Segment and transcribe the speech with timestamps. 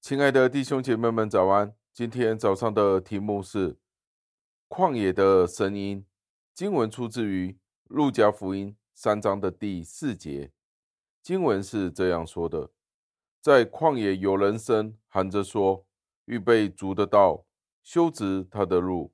[0.00, 1.74] 亲爱的弟兄姐妹们，早安！
[1.92, 3.74] 今天早上的题目是
[4.66, 6.00] 《旷野的声音》。
[6.54, 7.52] 经文出自于
[7.84, 10.52] 《路加福音》三章的第四节。
[11.22, 12.70] 经文是这样说的
[13.42, 15.84] ：“在旷野有人声喊着说，
[16.24, 17.44] 预备主的道，
[17.82, 19.12] 修直他的路。”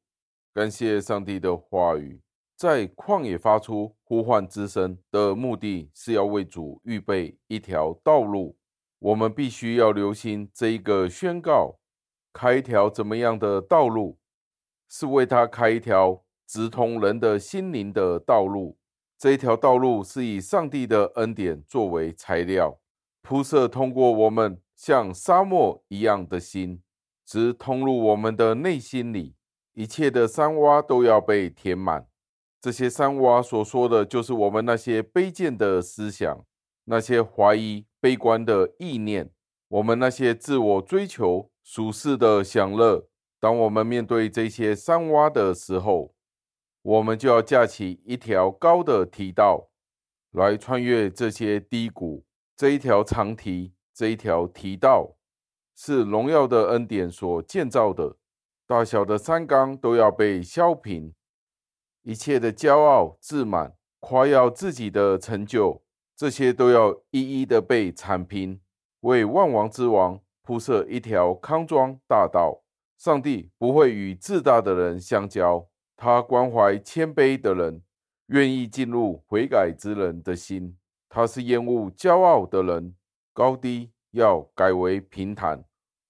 [0.55, 2.23] 感谢上帝的话语。
[2.55, 8.57] 在旷野发出呼唤之声的目的是要为主预备一条道路。
[8.99, 11.79] 我们必须要留心这一个宣告：
[12.33, 14.19] 开一条怎么样的道路？
[14.89, 18.79] 是为他开一条直通人的心灵的道路。
[19.19, 22.79] 这一条道路是以上帝的恩典作为材料，
[23.23, 26.83] 铺设通过我们像沙漠一样的心，
[27.25, 29.35] 直通入我们的内心里。
[29.73, 32.07] 一切的山洼都要被填满。
[32.61, 36.45] 这些山洼所说的就是我们那些卑贱的思想，
[36.85, 39.33] 那些怀疑、悲观的意念，
[39.67, 43.09] 我们那些自我追求、属世的享乐。
[43.41, 46.15] 当我们面对这些山洼的时候，
[46.83, 49.71] 我们就要架起一条高的堤道，
[50.31, 52.25] 来穿越这些低谷。
[52.57, 55.17] 这一条长堤，这一条提道，
[55.75, 58.19] 是荣耀的恩典所建造的，
[58.69, 61.13] 大小的山冈都要被削平。
[62.05, 65.83] 一切的骄傲、自满、夸耀自己的成就，
[66.17, 68.59] 这些都要一一的被铲平，
[69.01, 72.63] 为万王之王铺设一条康庄大道。
[72.97, 77.83] 上帝不会与自大的人相交，他关怀谦卑的人，
[78.29, 80.79] 愿意进入悔改之人的心。
[81.11, 82.95] 他是厌恶骄傲的人，
[83.35, 85.65] 高低要改为平坦。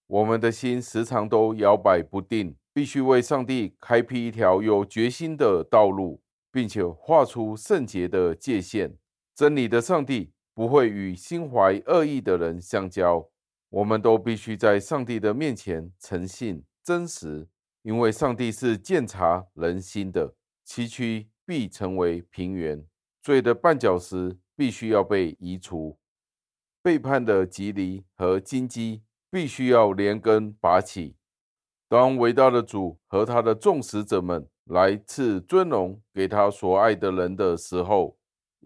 [0.06, 2.56] 我们的心时常都摇摆不定。
[2.72, 6.20] 必须为上帝开辟一条有决心的道路，
[6.52, 8.98] 并且画出圣洁的界限。
[9.36, 13.28] 真理的上帝不会与心怀恶意的人相交。
[13.69, 17.46] 我们都必须在上帝的面前诚信真实，
[17.82, 20.34] 因为上帝是鉴察人心的。
[20.64, 22.82] 崎岖必成为平原，
[23.20, 25.98] 罪的绊脚石必须要被移除，
[26.82, 31.14] 背叛的蒺藜和荆棘必须要连根拔起。
[31.88, 38.16] 当伟大的主和他的众使者们来赐尊荣给他所爱的人的时候，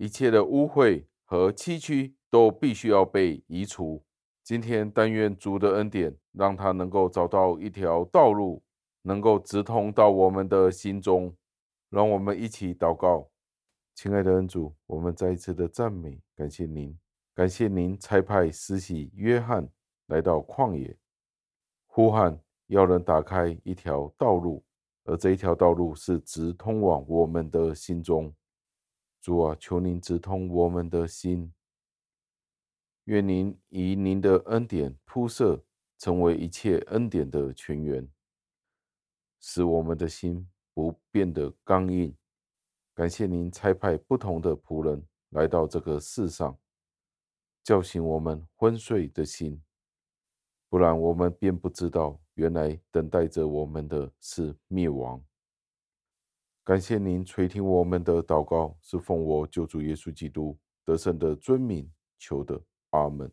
[0.01, 4.03] 一切的污秽和崎岖都必须要被移除。
[4.43, 8.63] 今天，但愿主的恩典让他能够找到一条道路，
[9.03, 11.37] 能够直通到我们的心中。
[11.91, 13.29] 让我们一起祷告，
[13.95, 16.99] 亲爱的恩主，我们再一次的赞美，感谢您，
[17.35, 19.69] 感谢您差派施洗约翰
[20.07, 20.97] 来到旷野，
[21.87, 22.41] 呼喊。
[22.69, 24.65] 要人打开一条道路，
[25.05, 28.33] 而这一条道路是直通往我们的心中。
[29.21, 31.53] 主啊，求您直通我们的心，
[33.05, 35.63] 愿您以您的恩典铺设，
[35.99, 38.09] 成为一切恩典的泉源，
[39.39, 42.17] 使我们的心不变得刚硬。
[42.95, 46.59] 感谢您差派不同的仆人来到这个世上，
[47.63, 49.63] 叫醒我们昏睡的心，
[50.71, 52.19] 不然我们便不知道。
[52.35, 55.23] 原来等待着我们的是灭亡。
[56.71, 62.63] 感谢您垂听我们的祷告，是奉我救主耶稣基督得胜的尊名求的。
[62.91, 63.29] 阿门。